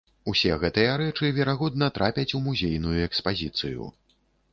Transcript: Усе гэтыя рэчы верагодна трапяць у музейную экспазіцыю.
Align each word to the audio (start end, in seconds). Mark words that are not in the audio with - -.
Усе 0.31 0.53
гэтыя 0.61 0.93
рэчы 1.01 1.29
верагодна 1.39 1.89
трапяць 1.97 2.35
у 2.39 2.41
музейную 2.47 2.95
экспазіцыю. 3.09 3.91